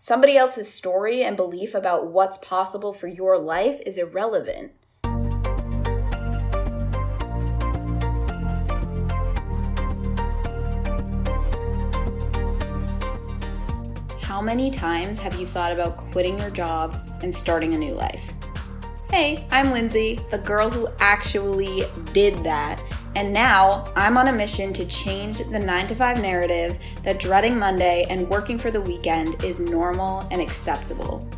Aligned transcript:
Somebody 0.00 0.36
else's 0.36 0.72
story 0.72 1.24
and 1.24 1.36
belief 1.36 1.74
about 1.74 2.06
what's 2.06 2.38
possible 2.38 2.92
for 2.92 3.08
your 3.08 3.36
life 3.36 3.80
is 3.84 3.98
irrelevant. 3.98 4.70
How 14.20 14.40
many 14.40 14.70
times 14.70 15.18
have 15.18 15.34
you 15.34 15.44
thought 15.44 15.72
about 15.72 15.96
quitting 15.96 16.38
your 16.38 16.50
job 16.50 16.94
and 17.24 17.34
starting 17.34 17.74
a 17.74 17.78
new 17.78 17.94
life? 17.94 18.34
Hey, 19.10 19.48
I'm 19.50 19.72
Lindsay, 19.72 20.20
the 20.30 20.38
girl 20.38 20.70
who 20.70 20.86
actually 21.00 21.82
did 22.12 22.44
that 22.44 22.80
and 23.18 23.34
now 23.34 23.92
I'm 23.96 24.16
on 24.16 24.28
a 24.28 24.32
mission 24.32 24.72
to 24.74 24.86
change 24.86 25.38
the 25.38 25.58
9 25.58 25.88
to 25.88 25.94
5 25.96 26.22
narrative 26.22 26.78
that 27.02 27.18
dreading 27.18 27.58
Monday 27.58 28.06
and 28.08 28.28
working 28.28 28.58
for 28.58 28.70
the 28.70 28.80
weekend 28.80 29.42
is 29.42 29.58
normal 29.58 30.20
and 30.30 30.40
acceptable. 30.40 31.28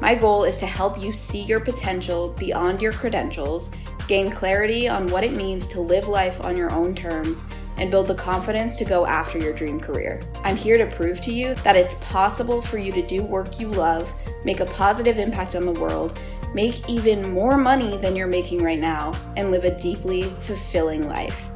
My 0.00 0.14
goal 0.14 0.44
is 0.44 0.56
to 0.58 0.66
help 0.66 1.02
you 1.02 1.12
see 1.12 1.42
your 1.42 1.58
potential 1.58 2.28
beyond 2.38 2.80
your 2.80 2.92
credentials, 2.92 3.70
gain 4.06 4.30
clarity 4.30 4.88
on 4.88 5.08
what 5.08 5.24
it 5.24 5.34
means 5.34 5.66
to 5.66 5.80
live 5.80 6.06
life 6.06 6.44
on 6.44 6.56
your 6.56 6.72
own 6.72 6.94
terms, 6.94 7.42
and 7.76 7.90
build 7.90 8.06
the 8.06 8.14
confidence 8.14 8.76
to 8.76 8.84
go 8.84 9.04
after 9.04 9.36
your 9.36 9.52
dream 9.52 9.80
career. 9.80 10.20
I'm 10.44 10.56
here 10.56 10.78
to 10.78 10.86
prove 10.94 11.20
to 11.22 11.32
you 11.32 11.54
that 11.56 11.74
it's 11.74 11.94
possible 11.94 12.62
for 12.62 12.78
you 12.78 12.92
to 12.92 13.04
do 13.04 13.24
work 13.24 13.58
you 13.58 13.66
love, 13.66 14.14
make 14.44 14.60
a 14.60 14.66
positive 14.66 15.18
impact 15.18 15.56
on 15.56 15.64
the 15.64 15.72
world, 15.72 16.20
make 16.56 16.88
even 16.88 17.34
more 17.34 17.58
money 17.58 17.98
than 17.98 18.16
you're 18.16 18.26
making 18.26 18.62
right 18.62 18.78
now, 18.78 19.12
and 19.36 19.50
live 19.50 19.66
a 19.66 19.78
deeply 19.78 20.22
fulfilling 20.22 21.06
life. 21.06 21.50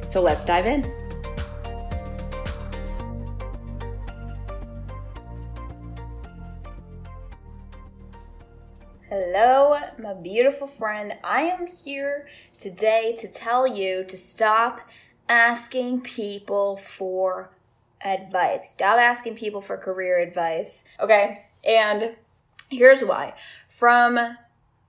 So 0.00 0.22
let's 0.22 0.46
dive 0.46 0.64
in. 0.64 0.90
Hello, 9.10 9.76
my 9.98 10.14
beautiful 10.14 10.66
friend. 10.66 11.12
I 11.22 11.42
am 11.42 11.66
here 11.66 12.26
today 12.58 13.14
to 13.18 13.28
tell 13.28 13.66
you 13.66 14.02
to 14.04 14.16
stop 14.16 14.80
asking 15.28 16.00
people 16.00 16.78
for 16.78 17.50
advice. 18.02 18.70
Stop 18.70 18.98
asking 18.98 19.34
people 19.34 19.60
for 19.60 19.76
career 19.76 20.18
advice. 20.18 20.84
Okay? 20.98 21.44
And 21.66 22.16
here's 22.70 23.02
why 23.02 23.34
from 23.78 24.18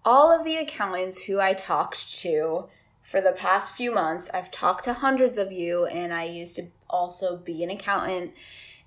all 0.04 0.32
of 0.32 0.44
the 0.44 0.58
accountants 0.58 1.26
who 1.26 1.40
I 1.40 1.54
talked 1.54 2.12
to 2.22 2.70
for 3.04 3.22
the 3.22 3.34
past 3.34 3.76
few 3.76 3.94
months, 3.94 4.32
I've 4.34 4.50
talked 4.50 4.86
to 4.86 4.94
hundreds 4.94 5.38
of 5.38 5.52
you, 5.52 5.86
and 5.86 6.12
I 6.12 6.24
used 6.24 6.56
to 6.56 6.70
also 6.90 7.38
be 7.38 7.62
an 7.62 7.70
accountant. 7.70 8.32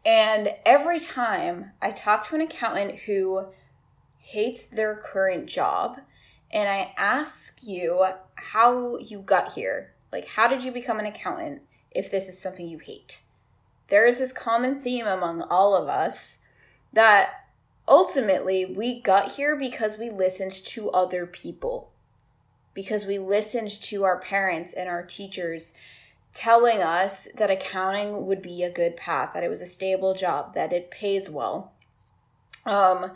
And 0.04 0.56
every 0.66 0.98
time 0.98 1.70
I 1.80 1.92
talk 1.92 2.26
to 2.26 2.34
an 2.34 2.40
accountant 2.40 3.00
who 3.06 3.46
hates 4.18 4.64
their 4.66 4.96
current 4.96 5.46
job, 5.46 6.00
and 6.50 6.68
I 6.68 6.94
ask 6.98 7.60
you 7.62 8.04
how 8.34 8.98
you 8.98 9.20
got 9.20 9.52
here, 9.52 9.94
like, 10.10 10.26
how 10.30 10.48
did 10.48 10.64
you 10.64 10.72
become 10.72 10.98
an 10.98 11.06
accountant 11.06 11.62
if 11.92 12.10
this 12.10 12.26
is 12.26 12.40
something 12.40 12.66
you 12.66 12.78
hate? 12.78 13.20
There 13.86 14.04
is 14.04 14.18
this 14.18 14.32
common 14.32 14.80
theme 14.80 15.06
among 15.06 15.42
all 15.42 15.76
of 15.76 15.88
us 15.88 16.38
that 16.92 17.41
ultimately, 17.92 18.64
we 18.64 18.98
got 18.98 19.32
here 19.32 19.54
because 19.54 19.98
we 19.98 20.08
listened 20.08 20.52
to 20.52 20.90
other 20.92 21.26
people, 21.26 21.90
because 22.72 23.04
we 23.04 23.18
listened 23.18 23.68
to 23.68 24.02
our 24.02 24.18
parents 24.18 24.72
and 24.72 24.88
our 24.88 25.04
teachers 25.04 25.74
telling 26.32 26.80
us 26.80 27.28
that 27.36 27.50
accounting 27.50 28.24
would 28.24 28.40
be 28.40 28.62
a 28.62 28.70
good 28.70 28.96
path, 28.96 29.34
that 29.34 29.44
it 29.44 29.50
was 29.50 29.60
a 29.60 29.66
stable 29.66 30.14
job, 30.14 30.54
that 30.54 30.72
it 30.72 30.90
pays 30.90 31.28
well. 31.28 31.72
Um, 32.64 33.12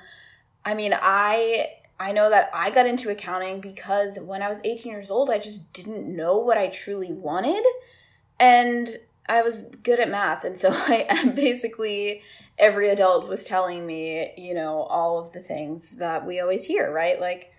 I 0.62 0.74
mean, 0.74 0.94
I 0.94 1.69
I 1.98 2.12
know 2.12 2.28
that 2.28 2.50
I 2.52 2.69
got 2.69 2.86
into 2.86 3.08
accounting 3.08 3.62
because 3.62 4.19
when 4.19 4.42
I 4.42 4.50
was 4.50 4.60
18 4.62 4.92
years 4.92 5.10
old, 5.10 5.30
I 5.30 5.38
just 5.38 5.72
didn't 5.72 6.14
know 6.14 6.36
what 6.36 6.58
I 6.58 6.66
truly 6.66 7.12
wanted. 7.12 7.64
And 8.38 8.98
I 9.28 9.42
was 9.42 9.62
good 9.82 10.00
at 10.00 10.10
math. 10.10 10.44
And 10.44 10.59
so 10.59 10.70
I 10.72 11.32
basically 11.34 12.22
every 12.59 12.88
adult 12.88 13.28
was 13.28 13.44
telling 13.44 13.87
me, 13.87 14.32
you 14.37 14.54
know, 14.54 14.82
all 14.82 15.19
of 15.19 15.32
the 15.32 15.41
things 15.41 15.97
that 15.97 16.26
we 16.26 16.41
always 16.41 16.64
hear, 16.64 16.92
right? 16.92 17.20
Like, 17.20 17.53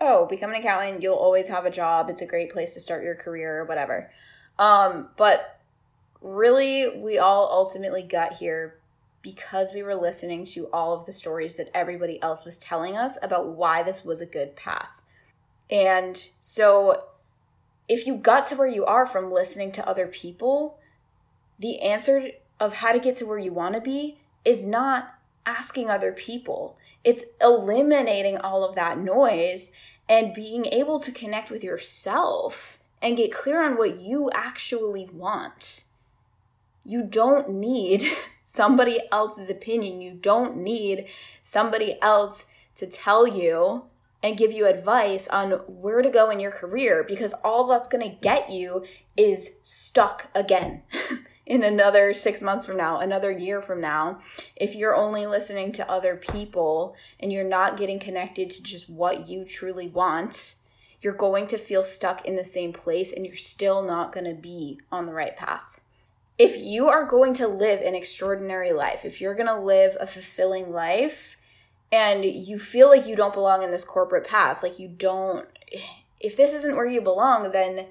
oh, 0.00 0.26
become 0.26 0.50
an 0.50 0.56
accountant, 0.56 1.02
you'll 1.02 1.14
always 1.14 1.48
have 1.48 1.64
a 1.64 1.70
job. 1.70 2.10
It's 2.10 2.22
a 2.22 2.26
great 2.26 2.52
place 2.52 2.74
to 2.74 2.80
start 2.80 3.04
your 3.04 3.14
career 3.14 3.60
or 3.60 3.64
whatever. 3.64 4.10
Um, 4.58 5.08
but 5.16 5.60
really, 6.20 6.98
we 6.98 7.18
all 7.18 7.48
ultimately 7.50 8.02
got 8.02 8.34
here 8.34 8.78
because 9.22 9.68
we 9.72 9.82
were 9.82 9.94
listening 9.94 10.44
to 10.44 10.66
all 10.72 10.92
of 10.92 11.06
the 11.06 11.12
stories 11.12 11.56
that 11.56 11.70
everybody 11.72 12.20
else 12.20 12.44
was 12.44 12.58
telling 12.58 12.96
us 12.96 13.16
about 13.22 13.48
why 13.48 13.82
this 13.82 14.04
was 14.04 14.20
a 14.20 14.26
good 14.26 14.56
path. 14.56 15.00
And 15.70 16.28
so, 16.40 17.04
if 17.88 18.06
you 18.06 18.16
got 18.16 18.46
to 18.46 18.56
where 18.56 18.68
you 18.68 18.84
are 18.84 19.06
from 19.06 19.32
listening 19.32 19.72
to 19.72 19.88
other 19.88 20.06
people, 20.06 20.78
the 21.62 21.80
answer 21.80 22.30
of 22.60 22.74
how 22.74 22.92
to 22.92 23.00
get 23.00 23.14
to 23.16 23.26
where 23.26 23.38
you 23.38 23.52
want 23.52 23.74
to 23.74 23.80
be 23.80 24.18
is 24.44 24.64
not 24.64 25.14
asking 25.46 25.88
other 25.88 26.12
people. 26.12 26.76
It's 27.04 27.24
eliminating 27.40 28.36
all 28.36 28.64
of 28.64 28.74
that 28.74 28.98
noise 28.98 29.70
and 30.08 30.34
being 30.34 30.66
able 30.66 31.00
to 31.00 31.12
connect 31.12 31.50
with 31.50 31.64
yourself 31.64 32.78
and 33.00 33.16
get 33.16 33.32
clear 33.32 33.62
on 33.62 33.76
what 33.76 33.98
you 33.98 34.30
actually 34.34 35.08
want. 35.12 35.84
You 36.84 37.02
don't 37.02 37.48
need 37.48 38.04
somebody 38.44 39.00
else's 39.10 39.48
opinion. 39.48 40.00
You 40.00 40.12
don't 40.12 40.56
need 40.56 41.06
somebody 41.42 41.96
else 42.02 42.46
to 42.76 42.86
tell 42.86 43.26
you 43.26 43.84
and 44.22 44.36
give 44.36 44.52
you 44.52 44.66
advice 44.66 45.26
on 45.28 45.50
where 45.66 46.02
to 46.02 46.08
go 46.08 46.30
in 46.30 46.38
your 46.38 46.52
career 46.52 47.04
because 47.06 47.32
all 47.44 47.66
that's 47.66 47.88
going 47.88 48.08
to 48.08 48.16
get 48.20 48.50
you 48.50 48.84
is 49.16 49.52
stuck 49.62 50.28
again. 50.34 50.82
in 51.52 51.62
another 51.62 52.14
six 52.14 52.40
months 52.40 52.64
from 52.64 52.78
now, 52.78 52.96
another 52.96 53.30
year 53.30 53.60
from 53.60 53.78
now, 53.78 54.18
if 54.56 54.74
you're 54.74 54.96
only 54.96 55.26
listening 55.26 55.70
to 55.70 55.90
other 55.90 56.16
people 56.16 56.96
and 57.20 57.30
you're 57.30 57.44
not 57.44 57.76
getting 57.76 57.98
connected 57.98 58.48
to 58.48 58.62
just 58.62 58.88
what 58.88 59.28
you 59.28 59.44
truly 59.44 59.86
want, 59.86 60.54
you're 61.02 61.12
going 61.12 61.46
to 61.46 61.58
feel 61.58 61.84
stuck 61.84 62.24
in 62.24 62.36
the 62.36 62.44
same 62.44 62.72
place 62.72 63.12
and 63.12 63.26
you're 63.26 63.36
still 63.36 63.82
not 63.82 64.14
going 64.14 64.24
to 64.24 64.32
be 64.32 64.80
on 64.90 65.04
the 65.04 65.12
right 65.12 65.36
path. 65.36 65.78
If 66.38 66.56
you 66.56 66.88
are 66.88 67.04
going 67.04 67.34
to 67.34 67.46
live 67.46 67.82
an 67.82 67.94
extraordinary 67.94 68.72
life, 68.72 69.04
if 69.04 69.20
you're 69.20 69.34
going 69.34 69.46
to 69.46 69.60
live 69.60 69.94
a 70.00 70.06
fulfilling 70.06 70.72
life, 70.72 71.36
and 71.92 72.24
you 72.24 72.58
feel 72.58 72.88
like 72.88 73.06
you 73.06 73.14
don't 73.14 73.34
belong 73.34 73.62
in 73.62 73.70
this 73.70 73.84
corporate 73.84 74.26
path, 74.26 74.62
like 74.62 74.78
you 74.78 74.88
don't, 74.88 75.46
if 76.18 76.34
this 76.34 76.54
isn't 76.54 76.76
where 76.76 76.86
you 76.86 77.02
belong, 77.02 77.52
then 77.52 77.88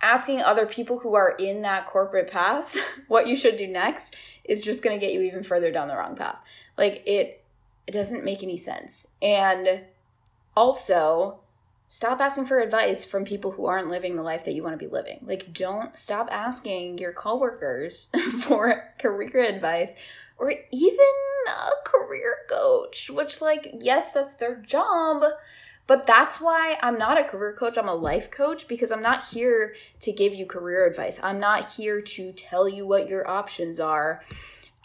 asking 0.00 0.42
other 0.42 0.66
people 0.66 1.00
who 1.00 1.14
are 1.14 1.34
in 1.38 1.62
that 1.62 1.86
corporate 1.86 2.30
path 2.30 2.76
what 3.08 3.26
you 3.26 3.36
should 3.36 3.56
do 3.56 3.66
next 3.66 4.14
is 4.44 4.60
just 4.60 4.82
going 4.82 4.98
to 4.98 5.04
get 5.04 5.14
you 5.14 5.22
even 5.22 5.42
further 5.42 5.70
down 5.70 5.88
the 5.88 5.96
wrong 5.96 6.16
path. 6.16 6.38
Like 6.76 7.02
it 7.06 7.44
it 7.86 7.92
doesn't 7.92 8.24
make 8.24 8.42
any 8.42 8.58
sense. 8.58 9.06
And 9.22 9.82
also 10.54 11.40
stop 11.88 12.20
asking 12.20 12.44
for 12.44 12.58
advice 12.60 13.04
from 13.04 13.24
people 13.24 13.52
who 13.52 13.64
aren't 13.64 13.88
living 13.88 14.14
the 14.14 14.22
life 14.22 14.44
that 14.44 14.52
you 14.52 14.62
want 14.62 14.78
to 14.78 14.84
be 14.84 14.92
living. 14.92 15.20
Like 15.22 15.52
don't 15.52 15.98
stop 15.98 16.28
asking 16.30 16.98
your 16.98 17.12
coworkers 17.12 18.08
for 18.40 18.92
career 18.98 19.42
advice 19.42 19.94
or 20.36 20.52
even 20.70 20.98
a 21.48 21.70
career 21.84 22.36
coach, 22.48 23.10
which 23.10 23.40
like 23.40 23.74
yes, 23.80 24.12
that's 24.12 24.34
their 24.34 24.56
job, 24.56 25.24
but 25.88 26.06
that's 26.06 26.38
why 26.38 26.76
I'm 26.82 26.98
not 26.98 27.18
a 27.18 27.24
career 27.24 27.54
coach, 27.54 27.78
I'm 27.78 27.88
a 27.88 27.94
life 27.94 28.30
coach 28.30 28.68
because 28.68 28.92
I'm 28.92 29.02
not 29.02 29.28
here 29.28 29.74
to 30.00 30.12
give 30.12 30.34
you 30.34 30.44
career 30.44 30.86
advice. 30.86 31.18
I'm 31.22 31.40
not 31.40 31.72
here 31.72 32.02
to 32.02 32.30
tell 32.32 32.68
you 32.68 32.86
what 32.86 33.08
your 33.08 33.28
options 33.28 33.80
are. 33.80 34.22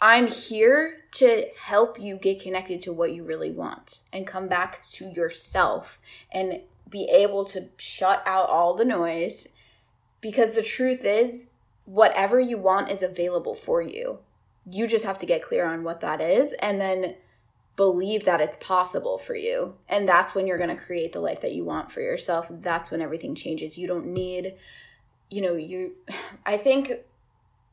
I'm 0.00 0.28
here 0.28 1.02
to 1.12 1.46
help 1.60 2.00
you 2.00 2.16
get 2.16 2.42
connected 2.42 2.80
to 2.82 2.92
what 2.92 3.12
you 3.12 3.22
really 3.22 3.50
want 3.50 4.00
and 4.14 4.26
come 4.26 4.48
back 4.48 4.82
to 4.92 5.10
yourself 5.10 6.00
and 6.32 6.62
be 6.88 7.04
able 7.12 7.44
to 7.46 7.68
shut 7.76 8.22
out 8.26 8.48
all 8.48 8.72
the 8.74 8.84
noise 8.86 9.48
because 10.22 10.54
the 10.54 10.62
truth 10.62 11.04
is, 11.04 11.50
whatever 11.84 12.40
you 12.40 12.56
want 12.56 12.90
is 12.90 13.02
available 13.02 13.54
for 13.54 13.82
you. 13.82 14.20
You 14.68 14.86
just 14.86 15.04
have 15.04 15.18
to 15.18 15.26
get 15.26 15.44
clear 15.44 15.66
on 15.66 15.84
what 15.84 16.00
that 16.00 16.22
is 16.22 16.54
and 16.62 16.80
then 16.80 17.16
believe 17.76 18.24
that 18.24 18.40
it's 18.40 18.56
possible 18.58 19.18
for 19.18 19.34
you. 19.34 19.74
And 19.88 20.08
that's 20.08 20.34
when 20.34 20.46
you're 20.46 20.58
going 20.58 20.74
to 20.74 20.82
create 20.82 21.12
the 21.12 21.20
life 21.20 21.40
that 21.40 21.54
you 21.54 21.64
want 21.64 21.90
for 21.90 22.00
yourself. 22.00 22.46
That's 22.50 22.90
when 22.90 23.00
everything 23.00 23.34
changes. 23.34 23.76
You 23.76 23.86
don't 23.86 24.06
need, 24.06 24.54
you 25.30 25.40
know, 25.40 25.54
you, 25.54 25.92
I 26.46 26.56
think 26.56 26.92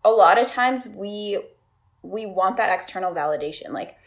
a 0.03 0.09
lot 0.09 0.39
of 0.39 0.47
times 0.47 0.89
we, 0.89 1.39
we 2.01 2.25
want 2.25 2.57
that 2.57 2.73
external 2.73 3.13
validation. 3.13 3.69
Like 3.69 3.97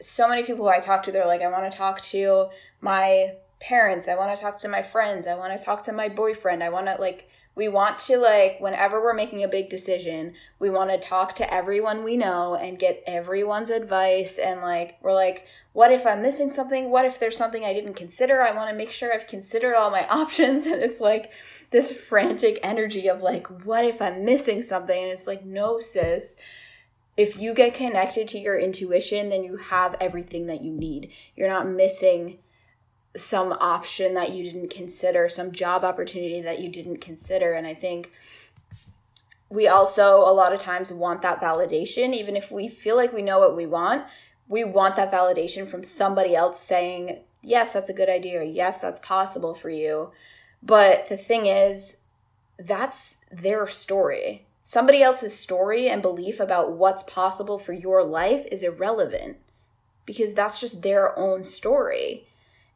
so 0.00 0.28
many 0.28 0.44
people 0.44 0.68
I 0.68 0.78
talk 0.78 1.02
to, 1.04 1.12
they're 1.12 1.26
like, 1.26 1.42
I 1.42 1.48
want 1.48 1.70
to 1.70 1.76
talk 1.76 2.02
to 2.02 2.50
my 2.80 3.34
parents. 3.60 4.06
I 4.06 4.14
want 4.14 4.36
to 4.36 4.40
talk 4.40 4.58
to 4.58 4.68
my 4.68 4.82
friends. 4.82 5.26
I 5.26 5.34
want 5.34 5.58
to 5.58 5.64
talk 5.64 5.82
to 5.84 5.92
my 5.92 6.08
boyfriend. 6.08 6.62
I 6.62 6.68
want 6.68 6.86
to 6.86 6.96
like 7.00 7.28
We 7.56 7.68
want 7.68 7.98
to, 8.00 8.18
like, 8.18 8.60
whenever 8.60 9.02
we're 9.02 9.14
making 9.14 9.42
a 9.42 9.48
big 9.48 9.70
decision, 9.70 10.34
we 10.58 10.68
want 10.68 10.90
to 10.90 10.98
talk 10.98 11.34
to 11.36 11.52
everyone 11.52 12.04
we 12.04 12.18
know 12.18 12.54
and 12.54 12.78
get 12.78 13.02
everyone's 13.06 13.70
advice. 13.70 14.38
And, 14.38 14.60
like, 14.60 14.98
we're 15.00 15.14
like, 15.14 15.46
what 15.72 15.90
if 15.90 16.06
I'm 16.06 16.20
missing 16.20 16.50
something? 16.50 16.90
What 16.90 17.06
if 17.06 17.18
there's 17.18 17.36
something 17.36 17.64
I 17.64 17.72
didn't 17.72 17.94
consider? 17.94 18.42
I 18.42 18.52
want 18.52 18.68
to 18.68 18.76
make 18.76 18.90
sure 18.90 19.12
I've 19.12 19.26
considered 19.26 19.74
all 19.74 19.90
my 19.90 20.06
options. 20.10 20.66
And 20.66 20.82
it's 20.82 21.00
like 21.00 21.32
this 21.70 21.90
frantic 21.90 22.60
energy 22.62 23.08
of, 23.08 23.22
like, 23.22 23.46
what 23.64 23.86
if 23.86 24.02
I'm 24.02 24.22
missing 24.22 24.62
something? 24.62 25.02
And 25.02 25.10
it's 25.10 25.26
like, 25.26 25.46
no, 25.46 25.80
sis. 25.80 26.36
If 27.16 27.40
you 27.40 27.54
get 27.54 27.72
connected 27.72 28.28
to 28.28 28.38
your 28.38 28.58
intuition, 28.58 29.30
then 29.30 29.42
you 29.42 29.56
have 29.56 29.96
everything 29.98 30.46
that 30.48 30.62
you 30.62 30.72
need. 30.72 31.10
You're 31.34 31.48
not 31.48 31.66
missing 31.66 32.36
some 33.16 33.52
option 33.52 34.14
that 34.14 34.32
you 34.32 34.44
didn't 34.44 34.70
consider, 34.70 35.28
some 35.28 35.52
job 35.52 35.84
opportunity 35.84 36.40
that 36.40 36.60
you 36.60 36.68
didn't 36.68 36.98
consider. 36.98 37.52
And 37.52 37.66
I 37.66 37.74
think 37.74 38.10
we 39.48 39.68
also 39.68 40.18
a 40.18 40.32
lot 40.32 40.52
of 40.52 40.60
times 40.60 40.92
want 40.92 41.22
that 41.22 41.40
validation, 41.40 42.14
even 42.14 42.36
if 42.36 42.50
we 42.50 42.68
feel 42.68 42.96
like 42.96 43.12
we 43.12 43.22
know 43.22 43.38
what 43.38 43.56
we 43.56 43.66
want. 43.66 44.04
We 44.48 44.64
want 44.64 44.96
that 44.96 45.12
validation 45.12 45.66
from 45.66 45.82
somebody 45.82 46.34
else 46.34 46.60
saying, 46.60 47.20
yes, 47.42 47.72
that's 47.72 47.90
a 47.90 47.94
good 47.94 48.08
idea. 48.08 48.44
Yes, 48.44 48.80
that's 48.80 48.98
possible 49.00 49.54
for 49.54 49.70
you. 49.70 50.12
But 50.62 51.08
the 51.08 51.16
thing 51.16 51.46
is, 51.46 51.98
that's 52.58 53.18
their 53.30 53.66
story. 53.66 54.46
Somebody 54.62 55.02
else's 55.02 55.38
story 55.38 55.88
and 55.88 56.02
belief 56.02 56.40
about 56.40 56.72
what's 56.72 57.02
possible 57.04 57.58
for 57.58 57.72
your 57.72 58.02
life 58.02 58.46
is 58.50 58.62
irrelevant 58.62 59.36
because 60.06 60.34
that's 60.34 60.60
just 60.60 60.82
their 60.82 61.16
own 61.18 61.44
story. 61.44 62.26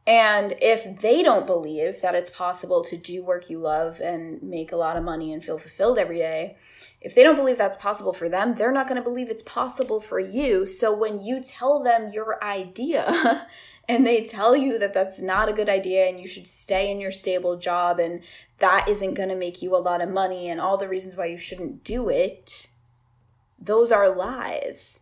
And 0.07 0.55
if 0.61 0.99
they 1.01 1.21
don't 1.21 1.45
believe 1.45 2.01
that 2.01 2.15
it's 2.15 2.29
possible 2.29 2.83
to 2.83 2.97
do 2.97 3.23
work 3.23 3.49
you 3.49 3.59
love 3.59 3.99
and 3.99 4.41
make 4.41 4.71
a 4.71 4.77
lot 4.77 4.97
of 4.97 5.03
money 5.03 5.31
and 5.31 5.43
feel 5.43 5.59
fulfilled 5.59 5.99
every 5.99 6.17
day, 6.17 6.57
if 7.01 7.13
they 7.13 7.23
don't 7.23 7.35
believe 7.35 7.57
that's 7.57 7.77
possible 7.77 8.13
for 8.13 8.27
them, 8.27 8.55
they're 8.55 8.71
not 8.71 8.87
going 8.87 9.01
to 9.01 9.07
believe 9.07 9.29
it's 9.29 9.43
possible 9.43 9.99
for 9.99 10.19
you. 10.19 10.65
So 10.65 10.95
when 10.95 11.23
you 11.23 11.41
tell 11.43 11.83
them 11.83 12.11
your 12.11 12.43
idea 12.43 13.47
and 13.87 14.05
they 14.05 14.25
tell 14.25 14.55
you 14.55 14.79
that 14.79 14.93
that's 14.93 15.21
not 15.21 15.49
a 15.49 15.53
good 15.53 15.69
idea 15.69 16.07
and 16.07 16.19
you 16.19 16.27
should 16.27 16.47
stay 16.47 16.89
in 16.89 16.99
your 16.99 17.11
stable 17.11 17.57
job 17.57 17.99
and 17.99 18.21
that 18.57 18.87
isn't 18.87 19.13
going 19.13 19.29
to 19.29 19.35
make 19.35 19.61
you 19.61 19.75
a 19.75 19.77
lot 19.77 20.01
of 20.01 20.09
money 20.09 20.49
and 20.49 20.59
all 20.59 20.77
the 20.77 20.89
reasons 20.89 21.15
why 21.15 21.27
you 21.27 21.37
shouldn't 21.37 21.83
do 21.83 22.09
it, 22.09 22.69
those 23.59 23.91
are 23.91 24.15
lies. 24.15 25.01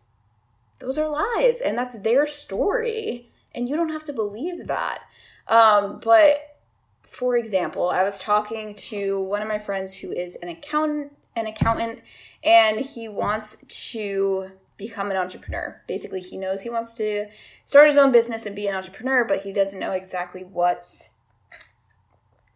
Those 0.78 0.98
are 0.98 1.08
lies. 1.08 1.60
And 1.60 1.76
that's 1.76 1.98
their 1.98 2.26
story 2.26 3.29
and 3.54 3.68
you 3.68 3.76
don't 3.76 3.90
have 3.90 4.04
to 4.04 4.12
believe 4.12 4.66
that. 4.66 5.02
Um, 5.48 6.00
but 6.02 6.58
for 7.02 7.36
example, 7.36 7.90
I 7.90 8.04
was 8.04 8.18
talking 8.18 8.74
to 8.74 9.20
one 9.20 9.42
of 9.42 9.48
my 9.48 9.58
friends 9.58 9.94
who 9.94 10.12
is 10.12 10.36
an 10.36 10.48
accountant, 10.48 11.12
an 11.34 11.46
accountant, 11.46 12.00
and 12.44 12.80
he 12.80 13.08
wants 13.08 13.64
to 13.90 14.52
become 14.76 15.10
an 15.10 15.16
entrepreneur. 15.16 15.82
Basically, 15.86 16.20
he 16.20 16.38
knows 16.38 16.62
he 16.62 16.70
wants 16.70 16.96
to 16.96 17.26
start 17.64 17.88
his 17.88 17.96
own 17.96 18.12
business 18.12 18.46
and 18.46 18.56
be 18.56 18.66
an 18.66 18.74
entrepreneur, 18.74 19.24
but 19.24 19.42
he 19.42 19.52
doesn't 19.52 19.80
know 19.80 19.92
exactly 19.92 20.42
what 20.42 21.08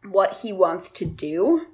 what 0.02 0.38
he 0.38 0.52
wants 0.52 0.90
to 0.90 1.04
do 1.06 1.66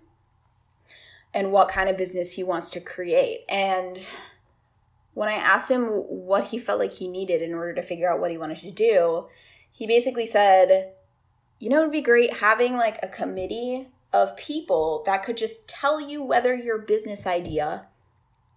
and 1.34 1.52
what 1.52 1.68
kind 1.68 1.88
of 1.88 1.96
business 1.96 2.34
he 2.34 2.42
wants 2.42 2.70
to 2.70 2.80
create. 2.80 3.40
And 3.48 4.08
when 5.20 5.28
I 5.28 5.34
asked 5.34 5.70
him 5.70 5.84
what 5.88 6.44
he 6.44 6.56
felt 6.56 6.78
like 6.78 6.94
he 6.94 7.06
needed 7.06 7.42
in 7.42 7.52
order 7.52 7.74
to 7.74 7.82
figure 7.82 8.10
out 8.10 8.20
what 8.20 8.30
he 8.30 8.38
wanted 8.38 8.56
to 8.60 8.70
do, 8.70 9.26
he 9.70 9.86
basically 9.86 10.24
said, 10.24 10.92
you 11.58 11.68
know, 11.68 11.80
it 11.80 11.82
would 11.82 11.92
be 11.92 12.00
great 12.00 12.38
having 12.38 12.78
like 12.78 12.98
a 13.02 13.06
committee 13.06 13.88
of 14.14 14.34
people 14.38 15.02
that 15.04 15.22
could 15.22 15.36
just 15.36 15.68
tell 15.68 16.00
you 16.00 16.22
whether 16.22 16.54
your 16.54 16.78
business 16.78 17.26
idea 17.26 17.84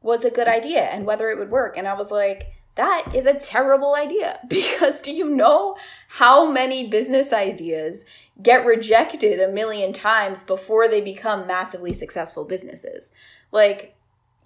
was 0.01 0.24
a 0.24 0.31
good 0.31 0.48
idea 0.48 0.83
and 0.83 1.06
whether 1.06 1.27
it 1.27 1.38
would 1.38 1.51
work. 1.51 1.75
And 1.75 1.86
I 1.86 1.95
was 1.95 2.12
like, 2.12 2.54
that 2.75 3.12
is 3.13 3.25
a 3.25 3.38
terrible 3.38 3.95
idea 3.95 4.39
because 4.48 5.01
do 5.01 5.12
you 5.12 5.30
know 5.30 5.75
how 6.07 6.50
many 6.50 6.88
business 6.88 7.33
ideas 7.33 8.06
get 8.42 8.65
rejected 8.65 9.42
a 9.42 9.51
million 9.51 9.92
times 9.92 10.44
before 10.44 10.88
they 10.88 11.01
become 11.01 11.45
massively 11.45 11.92
successful 11.92 12.45
businesses? 12.45 13.12
Like, 13.51 13.98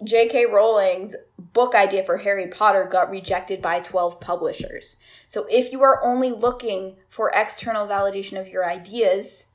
J.K. 0.02 0.46
Rowling's 0.46 1.16
book 1.36 1.74
idea 1.74 2.04
for 2.04 2.18
Harry 2.18 2.46
Potter 2.46 2.88
got 2.90 3.10
rejected 3.10 3.60
by 3.60 3.80
12 3.80 4.20
publishers. 4.20 4.96
So 5.26 5.46
if 5.50 5.72
you 5.72 5.82
are 5.82 6.04
only 6.04 6.30
looking 6.30 6.96
for 7.08 7.32
external 7.34 7.86
validation 7.86 8.40
of 8.40 8.46
your 8.46 8.68
ideas, 8.68 9.46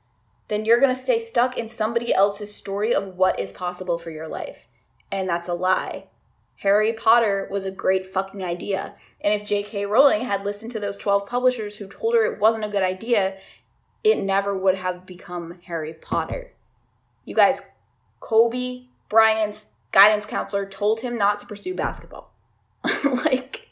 then 0.48 0.64
you're 0.64 0.80
going 0.80 0.94
to 0.94 1.00
stay 1.00 1.18
stuck 1.18 1.56
in 1.56 1.68
somebody 1.68 2.12
else's 2.12 2.54
story 2.54 2.94
of 2.94 3.16
what 3.16 3.40
is 3.40 3.52
possible 3.52 3.98
for 3.98 4.10
your 4.10 4.28
life. 4.28 4.66
And 5.10 5.28
that's 5.28 5.48
a 5.48 5.54
lie. 5.54 6.08
Harry 6.56 6.92
Potter 6.92 7.48
was 7.50 7.64
a 7.64 7.70
great 7.70 8.06
fucking 8.06 8.42
idea. 8.44 8.96
And 9.22 9.32
if 9.32 9.46
J.K. 9.46 9.86
Rowling 9.86 10.22
had 10.22 10.44
listened 10.44 10.72
to 10.72 10.80
those 10.80 10.98
12 10.98 11.26
publishers 11.26 11.76
who 11.76 11.88
told 11.88 12.14
her 12.14 12.24
it 12.24 12.40
wasn't 12.40 12.64
a 12.64 12.68
good 12.68 12.82
idea, 12.82 13.38
it 14.02 14.18
never 14.18 14.56
would 14.56 14.74
have 14.74 15.06
become 15.06 15.60
Harry 15.64 15.94
Potter. 15.94 16.52
You 17.24 17.34
guys, 17.34 17.62
Kobe 18.20 18.84
Bryant's 19.08 19.66
guidance 19.94 20.26
counselor 20.26 20.66
told 20.66 21.00
him 21.00 21.16
not 21.16 21.38
to 21.38 21.46
pursue 21.46 21.72
basketball. 21.72 22.34
like, 23.04 23.68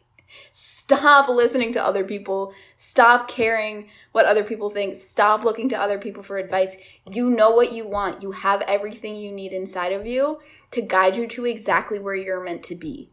stop 0.52 1.28
listening 1.28 1.72
to 1.72 1.84
other 1.84 2.04
people. 2.04 2.54
Stop 2.76 3.26
caring 3.26 3.88
what 4.12 4.24
other 4.24 4.44
people 4.44 4.70
think. 4.70 4.94
Stop 4.94 5.44
looking 5.44 5.68
to 5.68 5.78
other 5.78 5.98
people 5.98 6.22
for 6.22 6.38
advice. 6.38 6.76
You 7.10 7.28
know 7.28 7.50
what 7.50 7.72
you 7.72 7.86
want. 7.86 8.22
You 8.22 8.30
have 8.30 8.62
everything 8.62 9.16
you 9.16 9.32
need 9.32 9.52
inside 9.52 9.92
of 9.92 10.06
you 10.06 10.40
to 10.70 10.80
guide 10.80 11.16
you 11.16 11.26
to 11.26 11.44
exactly 11.44 11.98
where 11.98 12.14
you're 12.14 12.42
meant 12.42 12.62
to 12.64 12.76
be. 12.76 13.10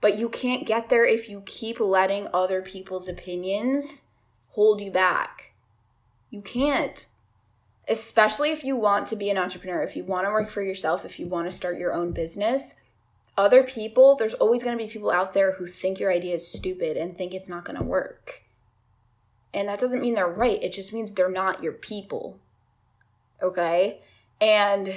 But 0.00 0.18
you 0.18 0.28
can't 0.28 0.66
get 0.66 0.88
there 0.88 1.06
if 1.06 1.28
you 1.28 1.42
keep 1.46 1.78
letting 1.78 2.26
other 2.34 2.62
people's 2.62 3.06
opinions 3.06 4.04
hold 4.50 4.80
you 4.80 4.90
back. 4.90 5.52
You 6.30 6.42
can't 6.42 7.06
especially 7.88 8.50
if 8.50 8.64
you 8.64 8.76
want 8.76 9.06
to 9.08 9.16
be 9.16 9.30
an 9.30 9.38
entrepreneur, 9.38 9.82
if 9.82 9.96
you 9.96 10.04
want 10.04 10.26
to 10.26 10.30
work 10.30 10.50
for 10.50 10.62
yourself, 10.62 11.04
if 11.04 11.18
you 11.18 11.26
want 11.26 11.48
to 11.48 11.56
start 11.56 11.78
your 11.78 11.92
own 11.92 12.12
business, 12.12 12.74
other 13.36 13.62
people, 13.62 14.16
there's 14.16 14.34
always 14.34 14.62
going 14.62 14.76
to 14.76 14.84
be 14.84 14.90
people 14.90 15.10
out 15.10 15.32
there 15.32 15.52
who 15.52 15.66
think 15.66 15.98
your 15.98 16.12
idea 16.12 16.34
is 16.34 16.46
stupid 16.46 16.96
and 16.96 17.16
think 17.16 17.32
it's 17.32 17.48
not 17.48 17.64
going 17.64 17.78
to 17.78 17.84
work. 17.84 18.42
And 19.52 19.68
that 19.68 19.80
doesn't 19.80 20.00
mean 20.00 20.14
they're 20.14 20.28
right, 20.28 20.62
it 20.62 20.72
just 20.72 20.92
means 20.92 21.12
they're 21.12 21.30
not 21.30 21.62
your 21.62 21.72
people. 21.72 22.38
Okay? 23.42 24.00
And 24.40 24.94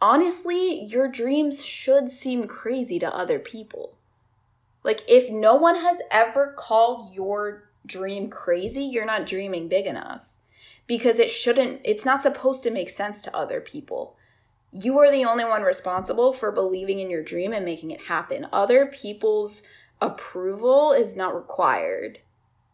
honestly, 0.00 0.84
your 0.84 1.08
dreams 1.08 1.64
should 1.64 2.08
seem 2.08 2.46
crazy 2.46 2.98
to 3.00 3.14
other 3.14 3.38
people. 3.38 3.94
Like, 4.82 5.02
if 5.08 5.30
no 5.30 5.54
one 5.54 5.76
has 5.76 5.98
ever 6.10 6.54
called 6.56 7.12
your 7.12 7.68
dream 7.84 8.30
crazy, 8.30 8.84
you're 8.84 9.04
not 9.04 9.26
dreaming 9.26 9.68
big 9.68 9.86
enough 9.86 10.25
because 10.86 11.18
it 11.18 11.30
shouldn't, 11.30 11.80
it's 11.84 12.04
not 12.04 12.22
supposed 12.22 12.62
to 12.62 12.70
make 12.70 12.90
sense 12.90 13.22
to 13.22 13.36
other 13.36 13.60
people. 13.60 14.16
You 14.72 14.98
are 14.98 15.10
the 15.10 15.24
only 15.24 15.44
one 15.44 15.62
responsible 15.62 16.32
for 16.32 16.52
believing 16.52 16.98
in 16.98 17.10
your 17.10 17.22
dream 17.22 17.52
and 17.52 17.64
making 17.64 17.90
it 17.90 18.02
happen. 18.02 18.46
Other 18.52 18.86
people's 18.86 19.62
approval 20.00 20.92
is 20.92 21.16
not 21.16 21.34
required 21.34 22.20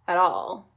at 0.07 0.17
all. 0.17 0.69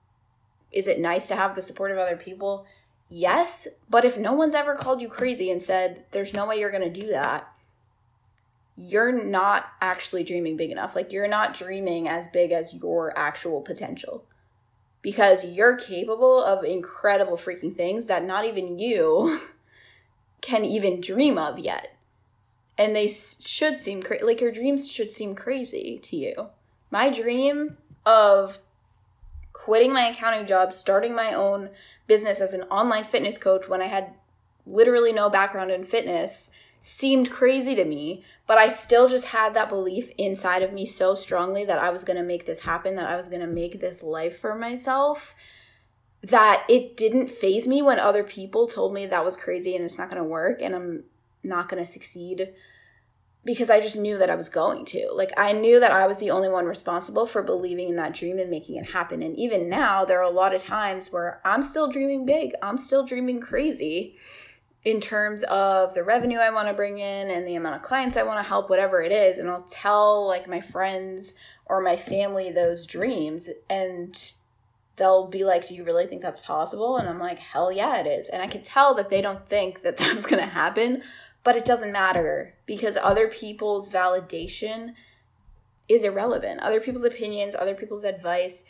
Is 0.72 0.88
it 0.88 1.00
nice 1.00 1.28
to 1.28 1.36
have 1.36 1.56
the 1.56 1.62
support 1.62 1.92
of 1.92 1.98
other 1.98 2.18
people? 2.18 2.66
Yes, 3.10 3.68
but 3.90 4.06
if 4.06 4.18
no 4.18 4.34
one's 4.34 4.56
ever 4.56 4.76
called 4.76 5.02
you 5.02 5.08
crazy 5.08 5.50
and 5.52 5.62
said, 5.62 6.06
there's 6.12 6.34
no 6.34 6.46
way 6.46 6.60
you're 6.60 6.72
going 6.72 6.92
to 6.92 7.02
do 7.02 7.08
that, 7.08 7.52
you're 8.78 9.12
not 9.12 9.68
actually 9.80 10.24
dreaming 10.24 10.58
big 10.58 10.72
enough. 10.72 10.96
Like, 10.96 11.12
you're 11.12 11.28
not 11.28 11.54
dreaming 11.54 12.08
as 12.10 12.28
big 12.28 12.52
as 12.52 12.74
your 12.74 13.18
actual 13.18 13.62
potential 13.62 14.26
because 15.06 15.46
you're 15.46 15.78
capable 15.78 16.44
of 16.44 16.64
incredible 16.64 17.38
freaking 17.38 17.76
things 17.76 18.08
that 18.08 18.26
not 18.26 18.44
even 18.44 18.80
you 18.80 19.40
can 20.42 20.66
even 20.66 21.00
dream 21.00 21.38
of 21.38 21.60
yet. 21.60 21.96
And 22.76 22.96
they 22.96 23.08
should 23.08 23.78
seem 23.78 24.02
cra- 24.02 24.26
like 24.26 24.42
your 24.42 24.52
dreams 24.52 24.92
should 24.92 25.12
seem 25.12 25.36
crazy 25.36 26.00
to 26.06 26.16
you. 26.18 26.48
My 26.90 27.12
dream 27.12 27.78
of 28.04 28.58
quitting 29.54 29.94
my 29.94 30.08
accounting 30.08 30.48
job, 30.48 30.74
starting 30.74 31.14
my 31.14 31.36
own 31.36 31.70
business 32.08 32.40
as 32.40 32.54
an 32.54 32.64
online 32.64 33.04
fitness 33.04 33.38
coach 33.38 33.70
when 33.70 33.84
I 33.84 33.86
had 33.86 34.16
literally 34.66 35.14
no 35.14 35.30
background 35.30 35.70
in 35.70 35.84
fitness 35.84 36.50
seemed 36.86 37.32
crazy 37.32 37.74
to 37.74 37.84
me, 37.84 38.24
but 38.46 38.60
I 38.60 38.70
still 38.70 39.10
just 39.10 39.26
had 39.26 39.56
that 39.56 39.70
belief 39.70 40.12
inside 40.20 40.62
of 40.62 40.72
me 40.72 40.86
so 40.86 41.16
strongly 41.16 41.66
that 41.66 41.80
I 41.80 41.90
was 41.90 42.04
going 42.04 42.18
to 42.18 42.24
make 42.24 42.46
this 42.46 42.60
happen, 42.60 42.96
that 42.96 43.10
I 43.10 43.18
was 43.18 43.28
going 43.28 43.42
to 43.42 43.48
make 43.48 43.82
this 43.82 44.04
life 44.04 44.38
for 44.38 44.54
myself, 44.54 45.34
that 46.22 46.64
it 46.70 46.96
didn't 46.96 47.32
faze 47.32 47.66
me 47.66 47.82
when 47.82 47.98
other 47.98 48.24
people 48.24 48.68
told 48.68 48.94
me 48.94 49.08
that 49.08 49.26
was 49.26 49.36
crazy 49.36 49.76
and 49.76 49.84
it's 49.84 49.98
not 49.98 50.12
going 50.12 50.22
to 50.22 50.30
work 50.30 50.62
and 50.62 50.76
I'm 50.76 51.06
not 51.42 51.70
going 51.70 51.84
to 51.84 51.92
succeed 51.92 52.54
because 53.44 53.72
I 53.72 53.82
just 53.82 53.98
knew 53.98 54.20
that 54.20 54.30
I 54.30 54.36
was 54.36 54.50
going 54.50 54.86
to. 54.86 55.10
Like, 55.12 55.32
I 55.36 55.54
knew 55.54 55.80
that 55.80 55.92
I 55.92 56.06
was 56.06 56.20
the 56.20 56.30
only 56.30 56.50
one 56.50 56.66
responsible 56.66 57.26
for 57.26 57.42
believing 57.42 57.90
in 57.90 57.96
that 57.96 58.14
dream 58.14 58.38
and 58.38 58.52
making 58.52 58.76
it 58.76 58.92
happen. 58.92 59.24
And 59.24 59.36
even 59.40 59.70
now, 59.70 60.06
there 60.06 60.20
are 60.20 60.24
a 60.24 60.30
lot 60.30 60.54
of 60.54 60.64
times 60.64 61.12
where 61.12 61.42
I'm 61.44 61.64
still 61.64 61.90
dreaming 61.92 62.28
big, 62.28 62.52
I'm 62.62 62.78
still 62.78 63.04
dreaming 63.04 63.42
crazy 63.42 64.18
in 64.86 65.02
terms 65.02 65.42
of 65.44 65.96
the 65.96 66.04
revenue 66.04 66.38
I 66.38 66.52
want 66.52 66.68
to 66.68 66.74
bring 66.74 67.00
in 67.00 67.32
and 67.32 67.46
the 67.46 67.56
amount 67.56 67.76
of 67.76 67.82
clients 67.82 68.16
I 68.16 68.24
want 68.24 68.42
to 68.42 68.48
help, 68.48 68.70
whatever 68.70 69.02
it 69.02 69.12
is. 69.12 69.40
And 69.40 69.50
I'll 69.50 69.64
tell 69.64 70.26
like 70.28 70.48
my 70.48 70.62
friends 70.62 71.34
or 71.66 71.82
my 71.82 71.98
family 71.98 72.52
those 72.52 72.86
dreams 72.86 73.50
and 73.68 74.32
they'll 74.98 75.28
be 75.28 75.44
like, 75.44 75.68
Do 75.68 75.74
you 75.74 75.84
really 75.84 76.06
think 76.06 76.22
that's 76.22 76.40
possible? 76.40 76.98
And 76.98 77.10
I'm 77.10 77.20
like, 77.20 77.40
Hell 77.40 77.72
yeah, 77.72 78.00
it 78.00 78.08
is. 78.08 78.30
And 78.30 78.44
I 78.44 78.48
can 78.48 78.62
tell 78.62 78.94
that 78.94 79.10
they 79.10 79.22
don't 79.22 79.50
think 79.50 79.82
that 79.82 79.98
that's 79.98 80.28
going 80.28 80.42
to 80.42 80.50
happen, 80.50 81.02
but 81.44 81.56
it 81.56 81.66
doesn't 81.66 81.92
matter 81.92 82.54
because 82.68 82.96
other 82.96 83.28
people's 83.28 83.90
validation 83.90 84.94
is 85.90 86.04
irrelevant. 86.04 86.60
Other 86.62 86.80
people's 86.80 87.04
opinions, 87.04 87.56
other 87.56 87.76
people's 87.76 88.04
advice, 88.04 88.64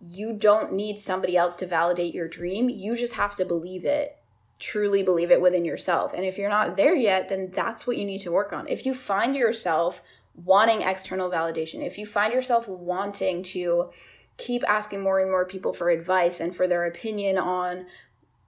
you 0.00 0.32
don't 0.32 0.72
need 0.72 0.98
somebody 0.98 1.36
else 1.36 1.54
to 1.56 1.66
validate 1.66 2.14
your 2.14 2.28
dream. 2.28 2.68
You 2.68 2.96
just 2.96 3.14
have 3.14 3.36
to 3.36 3.44
believe 3.44 3.84
it, 3.84 4.18
truly 4.58 5.02
believe 5.02 5.30
it 5.30 5.40
within 5.40 5.64
yourself. 5.64 6.12
And 6.14 6.24
if 6.24 6.38
you're 6.38 6.50
not 6.50 6.76
there 6.76 6.94
yet, 6.94 7.28
then 7.28 7.50
that's 7.52 7.86
what 7.86 7.96
you 7.96 8.04
need 8.04 8.20
to 8.20 8.32
work 8.32 8.52
on. 8.52 8.66
If 8.68 8.86
you 8.86 8.94
find 8.94 9.36
yourself 9.36 10.02
wanting 10.34 10.82
external 10.82 11.30
validation, 11.30 11.86
if 11.86 11.98
you 11.98 12.06
find 12.06 12.32
yourself 12.32 12.66
wanting 12.66 13.42
to 13.42 13.90
keep 14.38 14.62
asking 14.68 15.02
more 15.02 15.20
and 15.20 15.30
more 15.30 15.46
people 15.46 15.72
for 15.72 15.90
advice 15.90 16.40
and 16.40 16.54
for 16.54 16.66
their 16.66 16.84
opinion 16.86 17.38
on 17.38 17.86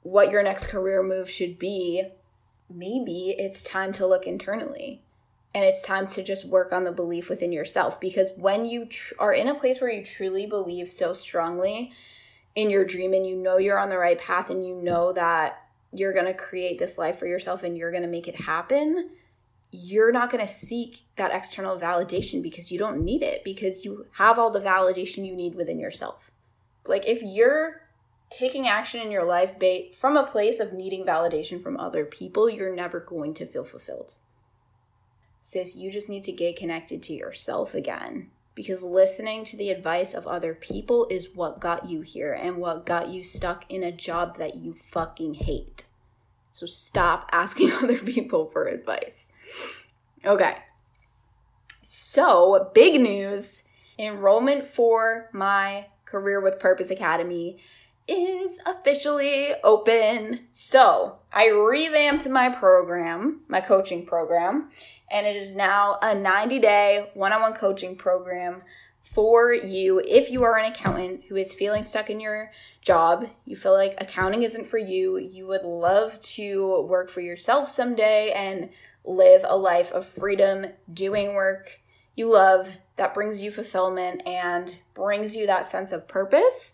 what 0.03 0.31
your 0.31 0.43
next 0.43 0.67
career 0.67 1.03
move 1.03 1.29
should 1.31 1.59
be, 1.59 2.05
maybe 2.71 3.35
it's 3.38 3.62
time 3.62 3.93
to 3.93 4.07
look 4.07 4.27
internally 4.27 5.03
and 5.55 5.65
it's 5.65 5.83
time 5.83 6.07
to 6.07 6.23
just 6.23 6.45
work 6.45 6.73
on 6.73 6.85
the 6.85 6.93
belief 6.93 7.29
within 7.29 7.53
yourself 7.53 8.00
because 8.00 8.31
when 8.37 8.65
you 8.67 8.85
tr- 8.85 9.15
are 9.19 9.33
in 9.33 9.49
a 9.49 9.55
place 9.55 9.81
where 9.81 9.91
you 9.91 10.05
truly 10.05 10.47
believe 10.47 10.88
so 10.88 11.15
strongly 11.15 11.91
in 12.55 12.71
your 12.71 12.85
dream 12.85 13.15
and 13.15 13.27
you 13.27 13.35
know 13.35 13.57
you're 13.57 13.79
on 13.79 13.88
the 13.88 13.99
right 13.99 14.19
path 14.19 14.50
and 14.50 14.67
you 14.67 14.75
know 14.75 15.12
that 15.12 15.67
you're 15.92 16.12
going 16.12 16.26
to 16.26 16.35
create 16.35 16.78
this 16.78 16.99
life 16.99 17.18
for 17.18 17.26
yourself 17.26 17.62
and 17.62 17.76
you're 17.76 17.90
going 17.90 18.02
to 18.02 18.09
make 18.09 18.28
it 18.28 18.42
happen 18.42 19.11
you're 19.71 20.12
not 20.12 20.30
going 20.30 20.45
to 20.45 20.50
seek 20.50 21.02
that 21.16 21.35
external 21.35 21.78
validation 21.78 22.42
because 22.42 22.73
you 22.73 22.78
don't 22.78 23.04
need 23.04 23.23
it 23.23 23.45
because 23.45 23.85
you 23.85 24.07
have 24.12 24.38
all 24.38 24.50
the 24.50 24.61
validation 24.61 25.26
you 25.26 25.37
need 25.37 25.54
within 25.54 25.78
yourself 25.78 26.30
like 26.87 27.07
if 27.07 27.23
you're 27.23 27.83
taking 28.30 28.68
action 28.68 29.00
in 29.00 29.11
your 29.11 29.25
life 29.25 29.54
from 29.99 30.16
a 30.16 30.26
place 30.26 30.61
of 30.61 30.73
needing 30.73 31.04
validation 31.04 31.62
from 31.62 31.76
other 31.78 32.04
people 32.04 32.49
you're 32.49 32.75
never 32.75 33.00
going 33.00 33.35
to 33.35 33.47
feel 33.47 33.64
fulfilled 33.64 34.16
sis, 35.49 35.75
you 35.75 35.90
just 35.90 36.11
need 36.11 36.25
to 36.25 36.33
get 36.33 36.57
connected 36.57 37.02
to 37.02 37.14
yourself 37.14 37.75
again. 37.75 38.30
Because 38.59 38.83
listening 38.83 39.45
to 39.45 39.57
the 39.57 39.71
advice 39.71 40.15
of 40.15 40.27
other 40.27 40.53
people 40.53 41.07
is 41.09 41.29
what 41.33 41.61
got 41.61 41.88
you 41.88 42.00
here 42.00 42.33
and 42.33 42.57
what 42.57 42.85
got 42.85 43.09
you 43.09 43.23
stuck 43.23 43.65
in 43.69 43.85
a 43.85 43.93
job 43.93 44.37
that 44.38 44.57
you 44.57 44.75
fucking 44.75 45.35
hate. 45.35 45.87
So 46.50 46.67
stop 46.67 47.29
asking 47.33 47.71
other 47.71 47.99
people 47.99 48.50
for 48.50 48.67
advice. 48.67 49.31
Okay. 50.25 50.57
So, 51.85 52.73
big 52.75 53.00
news 53.00 53.62
enrollment 53.97 54.67
for 54.67 55.31
my 55.33 55.87
Career 56.05 56.41
with 56.41 56.59
Purpose 56.59 56.91
Academy 56.91 57.59
is 58.09 58.59
officially 58.67 59.53
open. 59.62 60.49
So, 60.53 61.21
I 61.33 61.47
revamped 61.47 62.29
my 62.29 62.49
program, 62.49 63.43
my 63.47 63.61
coaching 63.61 64.05
program, 64.05 64.71
and 65.11 65.27
it 65.27 65.37
is 65.37 65.55
now 65.55 65.99
a 66.03 66.15
90 66.15 66.59
day 66.59 67.11
one 67.15 67.33
on 67.33 67.41
one 67.41 67.55
coaching 67.55 67.97
program 67.97 68.62
for 69.00 69.53
you 69.53 70.00
if 70.07 70.31
you 70.31 70.43
are 70.43 70.59
an 70.59 70.71
accountant 70.71 71.25
who 71.29 71.37
is 71.37 71.55
feeling 71.55 71.83
stuck 71.83 72.11
in 72.11 72.21
your 72.21 72.50
job. 72.83 73.29
You 73.45 73.57
feel 73.57 73.73
like 73.73 73.95
accounting 73.99 74.43
isn't 74.43 74.67
for 74.67 74.79
you. 74.79 75.19
You 75.19 75.47
would 75.47 75.62
love 75.62 76.21
to 76.21 76.83
work 76.83 77.11
for 77.11 77.21
yourself 77.21 77.69
someday 77.69 78.33
and 78.35 78.71
live 79.05 79.45
a 79.49 79.57
life 79.57 79.91
of 79.93 80.07
freedom 80.07 80.67
doing 80.93 81.35
work 81.35 81.81
you 82.19 82.33
love 82.33 82.73
that 82.97 83.15
brings 83.15 83.43
you 83.43 83.53
fulfillment 83.53 84.27
and 84.27 84.79
brings 84.93 85.37
you 85.37 85.47
that 85.47 85.67
sense 85.67 85.93
of 85.93 86.09
purpose. 86.09 86.73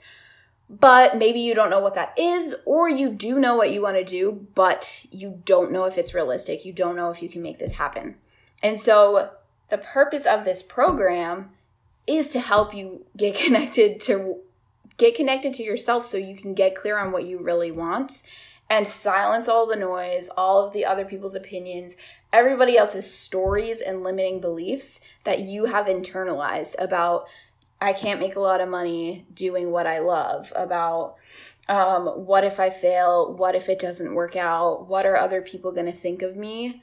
But 0.71 1.19
maybe 1.19 1.39
you 1.41 1.55
don't 1.55 1.69
know 1.69 1.81
what 1.81 1.95
that 1.97 2.19
is, 2.19 2.55
or 2.65 2.89
you 2.89 3.11
do 3.11 3.39
know 3.39 3.55
what 3.55 3.71
you 3.71 3.83
want 3.83 3.99
to 3.99 4.05
do, 4.05 4.47
but 4.55 5.05
you 5.11 5.43
don't 5.45 5.71
know 5.71 5.85
if 5.85 5.99
it's 5.99 6.15
realistic. 6.15 6.65
You 6.65 6.73
don't 6.73 6.97
know 6.97 7.11
if 7.11 7.23
you 7.23 7.29
can 7.29 7.43
make 7.43 7.59
this 7.59 7.73
happen. 7.73 8.17
And 8.65 8.81
so 8.81 9.31
the 9.69 9.79
purpose 9.79 10.25
of 10.25 10.45
this 10.45 10.63
program 10.63 11.51
is 12.07 12.31
to 12.31 12.41
help 12.41 12.75
you 12.75 13.05
get 13.17 13.37
connected 13.45 14.01
to 14.01 14.41
get 14.97 15.15
connected 15.15 15.53
to 15.55 15.63
yourself 15.63 16.07
so 16.07 16.17
you 16.17 16.37
can 16.37 16.55
get 16.55 16.75
clear 16.75 16.99
on 16.99 17.13
what 17.13 17.25
you 17.25 17.39
really 17.39 17.71
want 17.71 18.23
and 18.71 18.89
silence 18.89 19.49
all 19.49 19.67
the 19.67 19.77
noise, 19.77 20.31
all 20.37 20.65
of 20.65 20.73
the 20.73 20.85
other 20.85 21.05
people's 21.05 21.35
opinions, 21.35 21.97
everybody 22.33 22.79
else's 22.79 23.13
stories 23.13 23.81
and 23.81 24.03
limiting 24.03 24.41
beliefs 24.41 25.01
that 25.25 25.41
you 25.41 25.67
have 25.67 25.87
internalized 25.87 26.75
about 26.79 27.27
I 27.81 27.93
can't 27.93 28.21
make 28.21 28.37
a 28.37 28.41
lot 28.41 28.63
of 28.63 28.69
money 28.69 29.27
doing 29.35 29.71
what 29.71 29.87
I 29.87 29.99
love, 29.99 30.53
about 30.57 31.17
um, 31.69 32.07
what 32.07 32.45
if 32.45 32.59
I 32.59 32.71
fail? 32.71 33.35
What 33.35 33.55
if 33.55 33.69
it 33.69 33.79
doesn't 33.79 34.15
work 34.15 34.37
out? 34.37 34.89
What 34.89 35.05
are 35.05 35.17
other 35.17 35.43
people 35.43 35.73
going 35.73 35.87
to 35.87 35.93
think 35.93 36.23
of 36.23 36.35
me? 36.37 36.83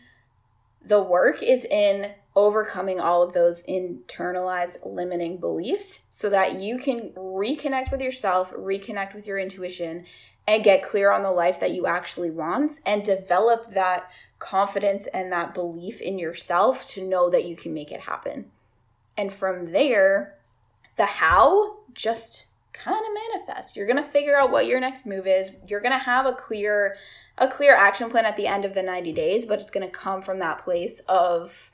The 0.86 1.02
work 1.02 1.42
is 1.44 1.66
in 1.66 2.12
overcoming 2.36 3.00
all 3.00 3.22
of 3.22 3.34
those 3.34 3.62
internalized 3.64 4.78
limiting 4.86 5.38
beliefs 5.38 6.06
so 6.10 6.30
that 6.30 6.62
you 6.62 6.78
can 6.78 7.10
reconnect 7.10 7.92
with 7.92 8.02
yourself, 8.02 8.54
reconnect 8.54 9.14
with 9.14 9.28
your 9.28 9.38
intuition, 9.38 10.06
and 10.48 10.64
get 10.64 10.84
clear 10.84 11.12
on 11.12 11.24
the 11.24 11.32
life 11.32 11.60
that 11.60 11.72
you 11.72 11.86
actually 11.86 12.32
want 12.32 12.80
and 12.86 13.04
develop 13.04 13.74
that 13.74 14.10
confidence 14.40 15.08
and 15.08 15.32
that 15.32 15.54
belief 15.54 16.02
in 16.02 16.18
yourself 16.18 16.88
to 16.88 17.08
know 17.08 17.30
that 17.30 17.46
you 17.46 17.56
can 17.56 17.74
make 17.74 17.92
it 17.92 18.02
happen. 18.02 18.46
And 19.18 19.32
from 19.32 19.72
there, 19.72 20.38
the 20.98 21.06
how 21.06 21.78
just 21.94 22.46
kind 22.74 22.98
of 22.98 23.46
manifests. 23.46 23.76
You're 23.76 23.86
going 23.88 24.04
to 24.04 24.10
figure 24.10 24.36
out 24.36 24.52
what 24.52 24.66
your 24.66 24.80
next 24.80 25.06
move 25.06 25.28
is. 25.28 25.56
You're 25.68 25.82
going 25.82 25.92
to 25.92 25.98
have 25.98 26.26
a 26.26 26.34
clear 26.34 26.98
a 27.42 27.48
clear 27.48 27.76
action 27.76 28.10
plan 28.10 28.24
at 28.24 28.38
the 28.38 28.46
end 28.46 28.64
of 28.64 28.76
the 28.76 28.84
90 28.84 29.12
days, 29.12 29.46
but 29.46 29.60
it's 29.60 29.72
going 29.72 29.86
to 29.86 29.92
come 29.92 30.22
from 30.22 30.38
that 30.40 30.60
place 30.60 31.00
of 31.10 31.72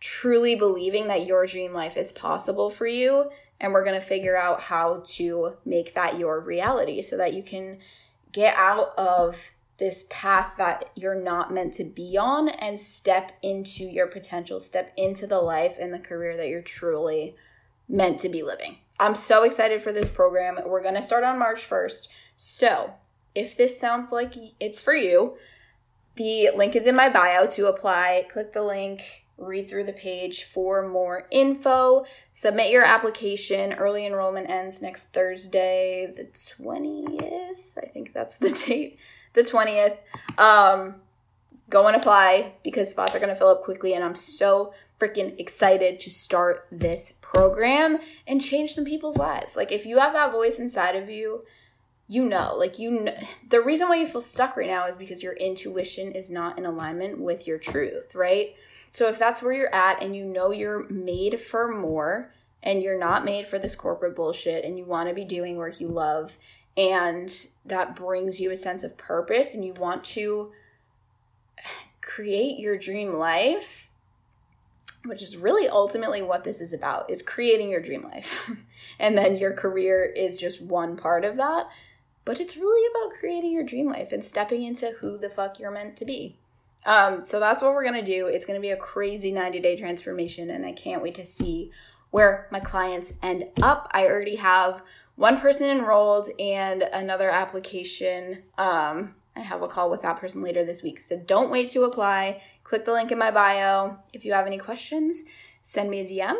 truly 0.00 0.56
believing 0.56 1.08
that 1.08 1.26
your 1.26 1.46
dream 1.46 1.74
life 1.74 1.96
is 1.96 2.10
possible 2.10 2.70
for 2.70 2.86
you. 2.86 3.30
And 3.60 3.72
we're 3.72 3.84
going 3.84 4.00
to 4.00 4.06
figure 4.06 4.36
out 4.36 4.62
how 4.62 5.02
to 5.04 5.56
make 5.64 5.92
that 5.94 6.18
your 6.18 6.40
reality 6.40 7.02
so 7.02 7.18
that 7.18 7.34
you 7.34 7.42
can 7.42 7.78
get 8.32 8.54
out 8.56 8.96
of 8.96 9.52
this 9.76 10.06
path 10.08 10.54
that 10.56 10.90
you're 10.94 11.14
not 11.14 11.52
meant 11.52 11.74
to 11.74 11.84
be 11.84 12.16
on 12.16 12.48
and 12.48 12.80
step 12.80 13.32
into 13.42 13.84
your 13.84 14.06
potential, 14.06 14.58
step 14.58 14.92
into 14.96 15.26
the 15.26 15.40
life 15.40 15.76
and 15.78 15.92
the 15.92 15.98
career 15.98 16.36
that 16.36 16.48
you're 16.48 16.62
truly 16.62 17.36
meant 17.88 18.18
to 18.20 18.28
be 18.28 18.42
living. 18.42 18.78
I'm 18.98 19.14
so 19.14 19.44
excited 19.44 19.82
for 19.82 19.92
this 19.92 20.08
program. 20.08 20.58
We're 20.66 20.82
going 20.82 20.94
to 20.94 21.02
start 21.02 21.24
on 21.24 21.38
March 21.38 21.68
1st. 21.68 22.08
So, 22.36 22.94
if 23.38 23.56
this 23.56 23.78
sounds 23.78 24.10
like 24.10 24.34
it's 24.58 24.80
for 24.80 24.94
you, 24.94 25.36
the 26.16 26.50
link 26.56 26.74
is 26.74 26.88
in 26.88 26.96
my 26.96 27.08
bio 27.08 27.46
to 27.46 27.68
apply. 27.68 28.26
Click 28.32 28.52
the 28.52 28.64
link, 28.64 29.24
read 29.36 29.70
through 29.70 29.84
the 29.84 29.92
page 29.92 30.42
for 30.42 30.86
more 30.86 31.28
info. 31.30 32.04
Submit 32.34 32.72
your 32.72 32.82
application. 32.82 33.74
Early 33.74 34.04
enrollment 34.04 34.50
ends 34.50 34.82
next 34.82 35.12
Thursday, 35.12 36.12
the 36.14 36.24
20th. 36.24 37.78
I 37.80 37.86
think 37.86 38.12
that's 38.12 38.36
the 38.36 38.50
date. 38.66 38.98
The 39.34 39.42
20th. 39.42 39.98
Um, 40.36 40.96
go 41.70 41.86
and 41.86 41.94
apply 41.94 42.54
because 42.64 42.90
spots 42.90 43.14
are 43.14 43.20
going 43.20 43.28
to 43.28 43.36
fill 43.36 43.50
up 43.50 43.62
quickly, 43.62 43.94
and 43.94 44.02
I'm 44.02 44.16
so 44.16 44.74
freaking 45.00 45.38
excited 45.38 46.00
to 46.00 46.10
start 46.10 46.66
this 46.72 47.12
program 47.20 47.98
and 48.26 48.40
change 48.40 48.72
some 48.72 48.84
people's 48.84 49.16
lives. 49.16 49.54
Like, 49.54 49.70
if 49.70 49.86
you 49.86 49.98
have 49.98 50.12
that 50.14 50.32
voice 50.32 50.58
inside 50.58 50.96
of 50.96 51.08
you 51.08 51.44
you 52.08 52.24
know 52.24 52.54
like 52.56 52.78
you 52.78 52.90
know, 52.90 53.14
the 53.48 53.60
reason 53.60 53.88
why 53.88 53.96
you 53.96 54.06
feel 54.06 54.20
stuck 54.20 54.56
right 54.56 54.68
now 54.68 54.86
is 54.86 54.96
because 54.96 55.22
your 55.22 55.34
intuition 55.34 56.12
is 56.12 56.30
not 56.30 56.58
in 56.58 56.64
alignment 56.64 57.20
with 57.20 57.46
your 57.46 57.58
truth 57.58 58.14
right? 58.14 58.54
So 58.90 59.06
if 59.08 59.18
that's 59.18 59.42
where 59.42 59.52
you're 59.52 59.74
at 59.74 60.02
and 60.02 60.16
you 60.16 60.24
know 60.24 60.50
you're 60.50 60.88
made 60.88 61.40
for 61.40 61.68
more 61.68 62.32
and 62.62 62.82
you're 62.82 62.98
not 62.98 63.24
made 63.24 63.46
for 63.46 63.58
this 63.58 63.76
corporate 63.76 64.16
bullshit 64.16 64.64
and 64.64 64.78
you 64.78 64.84
want 64.84 65.08
to 65.08 65.14
be 65.14 65.24
doing 65.24 65.56
work 65.56 65.80
you 65.80 65.88
love 65.88 66.36
and 66.76 67.48
that 67.64 67.94
brings 67.94 68.40
you 68.40 68.50
a 68.50 68.56
sense 68.56 68.82
of 68.82 68.96
purpose 68.96 69.54
and 69.54 69.64
you 69.64 69.74
want 69.74 70.04
to 70.04 70.52
create 72.00 72.58
your 72.58 72.78
dream 72.78 73.18
life 73.18 73.88
which 75.04 75.22
is 75.22 75.36
really 75.36 75.68
ultimately 75.68 76.22
what 76.22 76.44
this 76.44 76.60
is 76.60 76.72
about 76.72 77.10
is 77.10 77.22
creating 77.22 77.70
your 77.70 77.82
dream 77.82 78.02
life. 78.04 78.50
And 79.00 79.16
then 79.16 79.36
your 79.36 79.52
career 79.52 80.04
is 80.04 80.36
just 80.36 80.60
one 80.60 80.96
part 80.96 81.24
of 81.24 81.36
that 81.36 81.68
but 82.28 82.40
it's 82.40 82.58
really 82.58 82.86
about 82.90 83.18
creating 83.18 83.52
your 83.52 83.64
dream 83.64 83.88
life 83.88 84.12
and 84.12 84.22
stepping 84.22 84.62
into 84.62 84.92
who 85.00 85.16
the 85.16 85.30
fuck 85.30 85.58
you're 85.58 85.70
meant 85.70 85.96
to 85.96 86.04
be. 86.04 86.36
Um, 86.84 87.24
so 87.24 87.40
that's 87.40 87.62
what 87.62 87.72
we're 87.72 87.84
gonna 87.84 88.04
do. 88.04 88.26
It's 88.26 88.44
gonna 88.44 88.60
be 88.60 88.68
a 88.68 88.76
crazy 88.76 89.32
90 89.32 89.60
day 89.60 89.78
transformation, 89.78 90.50
and 90.50 90.66
I 90.66 90.72
can't 90.72 91.02
wait 91.02 91.14
to 91.14 91.24
see 91.24 91.70
where 92.10 92.46
my 92.50 92.60
clients 92.60 93.14
end 93.22 93.46
up. 93.62 93.90
I 93.92 94.04
already 94.04 94.36
have 94.36 94.82
one 95.16 95.40
person 95.40 95.70
enrolled 95.70 96.28
and 96.38 96.82
another 96.82 97.30
application. 97.30 98.42
Um, 98.58 99.14
I 99.34 99.40
have 99.40 99.62
a 99.62 99.68
call 99.68 99.88
with 99.88 100.02
that 100.02 100.18
person 100.18 100.42
later 100.42 100.66
this 100.66 100.82
week. 100.82 101.00
So 101.00 101.16
don't 101.16 101.50
wait 101.50 101.70
to 101.70 101.84
apply. 101.84 102.42
Click 102.62 102.84
the 102.84 102.92
link 102.92 103.10
in 103.10 103.18
my 103.18 103.30
bio. 103.30 104.00
If 104.12 104.26
you 104.26 104.34
have 104.34 104.46
any 104.46 104.58
questions, 104.58 105.22
send 105.62 105.88
me 105.88 106.00
a 106.00 106.04
DM. 106.04 106.36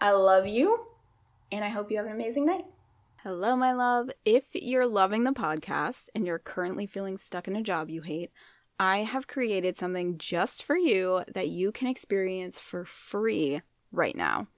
I 0.00 0.12
love 0.12 0.46
you, 0.46 0.86
and 1.50 1.64
I 1.64 1.68
hope 1.68 1.90
you 1.90 1.96
have 1.96 2.06
an 2.06 2.12
amazing 2.12 2.46
night. 2.46 2.66
Hello, 3.24 3.54
my 3.54 3.72
love. 3.72 4.10
If 4.24 4.46
you're 4.52 4.84
loving 4.84 5.22
the 5.22 5.30
podcast 5.30 6.08
and 6.12 6.26
you're 6.26 6.40
currently 6.40 6.88
feeling 6.88 7.16
stuck 7.16 7.46
in 7.46 7.54
a 7.54 7.62
job 7.62 7.88
you 7.88 8.02
hate, 8.02 8.32
I 8.80 9.04
have 9.04 9.28
created 9.28 9.76
something 9.76 10.18
just 10.18 10.64
for 10.64 10.76
you 10.76 11.22
that 11.32 11.46
you 11.46 11.70
can 11.70 11.86
experience 11.86 12.58
for 12.58 12.84
free 12.84 13.62
right 13.92 14.16
now. 14.16 14.48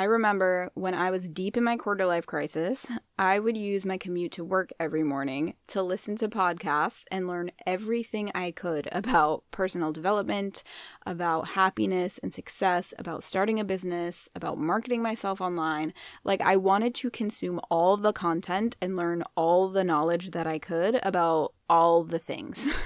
I 0.00 0.04
remember 0.04 0.70
when 0.72 0.94
I 0.94 1.10
was 1.10 1.28
deep 1.28 1.58
in 1.58 1.64
my 1.64 1.76
quarter 1.76 2.06
life 2.06 2.24
crisis, 2.24 2.86
I 3.18 3.38
would 3.38 3.54
use 3.54 3.84
my 3.84 3.98
commute 3.98 4.32
to 4.32 4.42
work 4.42 4.70
every 4.80 5.02
morning 5.02 5.56
to 5.66 5.82
listen 5.82 6.16
to 6.16 6.28
podcasts 6.30 7.04
and 7.10 7.28
learn 7.28 7.50
everything 7.66 8.32
I 8.34 8.52
could 8.52 8.88
about 8.92 9.44
personal 9.50 9.92
development, 9.92 10.64
about 11.04 11.48
happiness 11.48 12.16
and 12.16 12.32
success, 12.32 12.94
about 12.98 13.22
starting 13.22 13.60
a 13.60 13.64
business, 13.64 14.26
about 14.34 14.56
marketing 14.56 15.02
myself 15.02 15.38
online. 15.38 15.92
Like, 16.24 16.40
I 16.40 16.56
wanted 16.56 16.94
to 16.94 17.10
consume 17.10 17.60
all 17.70 17.98
the 17.98 18.14
content 18.14 18.78
and 18.80 18.96
learn 18.96 19.22
all 19.36 19.68
the 19.68 19.84
knowledge 19.84 20.30
that 20.30 20.46
I 20.46 20.58
could 20.58 20.98
about 21.02 21.52
all 21.68 22.04
the 22.04 22.18
things. 22.18 22.70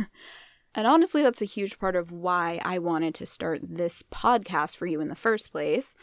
And 0.77 0.89
honestly, 0.89 1.23
that's 1.23 1.41
a 1.41 1.45
huge 1.45 1.79
part 1.79 1.95
of 1.95 2.11
why 2.11 2.61
I 2.65 2.81
wanted 2.81 3.15
to 3.15 3.27
start 3.27 3.61
this 3.63 4.03
podcast 4.03 4.75
for 4.75 4.87
you 4.87 5.01
in 5.01 5.07
the 5.07 5.15
first 5.15 5.53
place 5.53 5.95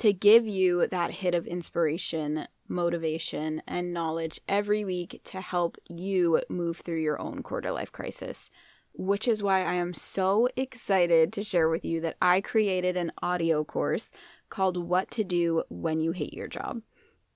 to 0.00 0.14
give 0.14 0.46
you 0.46 0.86
that 0.86 1.10
hit 1.10 1.34
of 1.34 1.46
inspiration, 1.46 2.46
motivation, 2.68 3.62
and 3.66 3.92
knowledge 3.92 4.40
every 4.48 4.82
week 4.82 5.20
to 5.24 5.42
help 5.42 5.76
you 5.90 6.40
move 6.48 6.78
through 6.78 7.02
your 7.02 7.20
own 7.20 7.42
quarter 7.42 7.70
life 7.70 7.92
crisis. 7.92 8.50
Which 8.94 9.28
is 9.28 9.42
why 9.42 9.62
I 9.62 9.74
am 9.74 9.92
so 9.92 10.48
excited 10.56 11.34
to 11.34 11.44
share 11.44 11.68
with 11.68 11.84
you 11.84 12.00
that 12.00 12.16
I 12.20 12.40
created 12.40 12.96
an 12.96 13.12
audio 13.22 13.62
course 13.62 14.10
called 14.48 14.78
What 14.78 15.10
to 15.12 15.22
Do 15.22 15.64
When 15.68 16.00
You 16.00 16.12
Hate 16.12 16.32
Your 16.32 16.48
Job. 16.48 16.80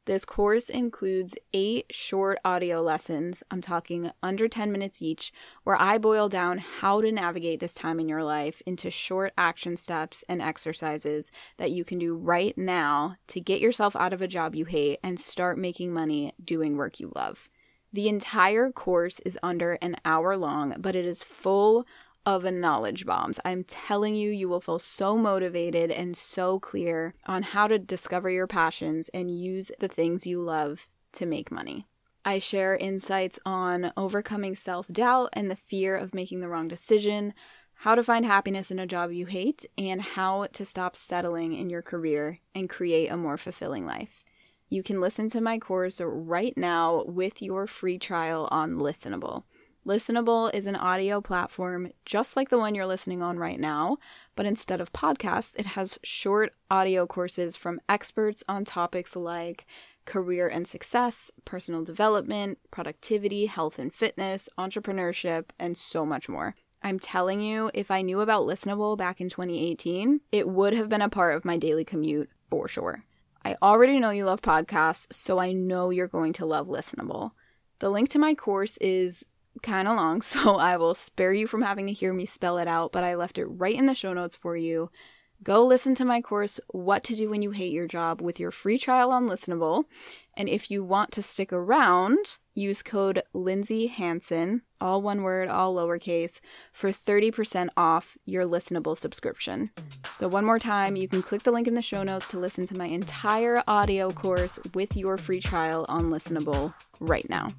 This 0.07 0.27
course 0.27 0.69
includes 0.69 1.35
eight 1.55 1.87
short 1.89 2.39
audio 2.45 2.83
lessons, 2.83 3.43
I'm 3.51 3.63
talking 3.63 4.11
under 4.23 4.49
10 4.49 4.71
minutes 4.71 5.01
each, 5.01 5.33
where 5.63 5.81
I 5.81 5.97
boil 5.97 6.29
down 6.29 6.59
how 6.59 7.01
to 7.01 7.11
navigate 7.11 7.61
this 7.61 7.73
time 7.73 7.99
in 7.99 8.07
your 8.07 8.23
life 8.23 8.61
into 8.67 8.91
short 8.91 9.33
action 9.39 9.79
steps 9.79 10.23
and 10.29 10.43
exercises 10.43 11.31
that 11.57 11.71
you 11.71 11.87
can 11.87 11.99
do 11.99 12.15
right 12.15 12.57
now 12.59 13.17
to 13.29 13.41
get 13.41 13.63
yourself 13.63 13.97
out 13.97 14.13
of 14.13 14.21
a 14.21 14.29
job 14.29 14.55
you 14.55 14.67
hate 14.67 15.01
and 15.03 15.19
start 15.19 15.57
making 15.57 15.91
money 15.91 16.35
doing 16.45 16.77
work 16.77 17.01
you 17.01 17.11
love. 17.17 17.49
The 17.91 18.09
entire 18.09 18.71
course 18.73 19.21
is 19.21 19.39
under 19.43 19.79
an 19.81 19.97
hour 20.05 20.37
long, 20.37 20.75
but 20.79 20.95
it 20.95 21.07
is 21.07 21.23
full 21.23 21.87
of 22.27 22.45
a 22.45 22.53
knowledge 22.53 23.05
bombs. 23.07 23.39
I'm 23.45 23.65
telling 23.65 24.15
you, 24.15 24.31
you 24.31 24.49
will 24.49 24.61
feel 24.61 24.79
so 24.79 25.17
motivated 25.17 25.91
and 25.91 26.17
so 26.17 26.59
clear 26.59 27.15
on 27.27 27.43
how 27.43 27.67
to 27.67 27.79
discover 27.79 28.31
your 28.31 28.47
passions 28.47 29.11
and 29.11 29.31
use 29.31 29.71
the 29.79 29.89
things 29.89 30.27
you 30.27 30.41
love 30.41 30.87
to 31.13 31.27
make 31.27 31.51
money. 31.53 31.87
I 32.25 32.39
share 32.39 32.77
insights 32.77 33.39
on 33.45 33.93
overcoming 33.97 34.57
self 34.57 34.89
doubt 34.89 35.31
and 35.35 35.51
the 35.51 35.57
fear 35.57 35.95
of 35.97 36.15
making 36.15 36.41
the 36.41 36.49
wrong 36.49 36.69
decision, 36.69 37.35
how 37.75 37.95
to 37.95 38.03
find 38.03 38.25
happiness 38.25 38.71
in 38.71 38.79
a 38.79 38.87
job 38.87 39.13
you 39.13 39.27
hate, 39.27 39.67
and 39.77 40.01
how 40.01 40.47
to 40.55 40.65
stop 40.65 40.97
settling 40.97 41.53
in 41.53 41.69
your 41.69 41.83
career 41.83 42.41
and 42.55 42.71
create 42.71 43.09
a 43.09 43.17
more 43.17 43.37
fulfilling 43.37 43.85
life. 43.85 44.25
You 44.71 44.83
can 44.83 45.01
listen 45.01 45.29
to 45.31 45.41
my 45.43 45.59
course 45.59 46.01
right 46.03 46.57
now 46.57 47.05
with 47.07 47.43
your 47.43 47.67
free 47.67 47.99
trial 47.99 48.49
on 48.51 48.77
Listenable. 48.77 49.45
Listenable 49.87 50.53
is 50.55 50.65
an 50.65 50.77
audio 50.77 51.21
platform 51.21 51.93
just 52.07 52.37
like 52.37 52.49
the 52.49 52.59
one 52.59 52.75
you're 52.75 52.87
listening 52.87 53.23
on 53.23 53.39
right 53.39 53.61
now, 53.61 53.99
but 54.35 54.47
instead 54.47 54.81
of 54.81 54.95
podcasts, 54.95 55.55
it 55.59 55.67
has 55.67 55.99
short 56.03 56.55
audio 56.71 57.07
courses 57.07 57.55
from 57.55 57.81
experts 57.87 58.43
on 58.49 58.65
topics 58.65 59.15
like 59.15 59.67
career 60.07 60.49
and 60.49 60.67
success, 60.67 61.31
personal 61.45 61.85
development, 61.85 62.59
productivity, 62.71 63.45
health 63.45 63.79
and 63.79 63.93
fitness, 63.93 64.49
entrepreneurship, 64.57 65.47
and 65.59 65.77
so 65.77 66.07
much 66.07 66.31
more. 66.31 66.55
I'm 66.83 66.99
telling 66.99 67.43
you, 67.43 67.71
if 67.75 67.91
I 67.91 68.01
knew 68.01 68.21
about 68.21 68.47
Listenable 68.47 68.97
back 68.97 69.21
in 69.21 69.29
2018, 69.29 70.21
it 70.33 70.49
would 70.49 70.73
have 70.73 70.89
been 70.89 71.03
a 71.03 71.11
part 71.11 71.35
of 71.35 71.45
my 71.45 71.59
daily 71.59 71.85
commute 71.85 72.31
for 72.49 72.69
sure. 72.69 73.05
I 73.45 73.57
already 73.61 73.99
know 73.99 74.11
you 74.11 74.25
love 74.25 74.41
podcasts, 74.41 75.13
so 75.13 75.39
I 75.39 75.53
know 75.53 75.91
you're 75.91 76.09
going 76.09 76.33
to 76.35 76.47
love 76.47 76.69
Listenable. 76.69 77.33
The 77.81 77.91
link 77.91 78.09
to 78.11 78.19
my 78.19 78.35
course 78.35 78.79
is 78.79 79.27
kind 79.63 79.89
of 79.89 79.97
long, 79.97 80.23
so 80.23 80.57
I 80.57 80.77
will 80.77 80.95
spare 80.95 81.33
you 81.33 81.47
from 81.47 81.63
having 81.63 81.87
to 81.87 81.93
hear 81.93 82.13
me 82.13 82.27
spell 82.27 82.59
it 82.59 82.69
out, 82.69 82.93
but 82.93 83.05
I 83.05 83.15
left 83.15 83.39
it 83.39 83.47
right 83.47 83.75
in 83.75 83.87
the 83.87 83.95
show 83.95 84.13
notes 84.13 84.37
for 84.37 84.57
you. 84.57 84.91
Go 85.43 85.67
listen 85.67 85.95
to 85.97 86.07
my 86.07 86.23
course, 86.23 86.59
What 86.69 87.05
to 87.05 87.15
Do 87.15 87.29
When 87.29 87.43
You 87.43 87.51
Hate 87.51 87.73
Your 87.73 87.87
Job, 87.87 88.23
with 88.23 88.41
your 88.41 88.51
free 88.51 88.79
trial 88.79 89.11
on 89.11 89.29
Listenable. 89.29 89.85
And 90.37 90.49
if 90.49 90.71
you 90.71 90.83
want 90.83 91.13
to 91.13 91.23
stick 91.23 91.53
around, 91.53 92.39
use 92.55 92.83
code 92.83 93.23
Lindsay 93.35 93.89
Hanson, 93.89 94.63
all 94.81 95.03
one 95.03 95.23
word, 95.23 95.49
all 95.49 95.75
lowercase, 95.75 96.41
for 96.73 96.91
30% 96.91 97.69
off 97.77 98.17
your 98.25 98.47
Listenable 98.47 98.97
subscription. 98.97 99.71
So, 100.15 100.29
one 100.29 100.47
more 100.47 100.59
time, 100.59 100.97
you 100.97 101.09
can 101.09 101.23
click 101.23 101.43
the 101.43 101.53
link 101.53 101.69
in 101.69 101.75
the 101.75 101.83
show 101.83 102.03
notes 102.03 102.29
to 102.29 102.39
listen 102.39 102.65
to 102.67 102.77
my 102.77 102.87
entire 102.87 103.63
audio 103.67 104.09
course 104.11 104.59
with 104.73 104.97
your 104.97 105.19
free 105.19 105.41
trial 105.41 105.85
on 105.89 106.05
Listenable 106.05 106.73
right 107.01 107.29
now. 107.29 107.53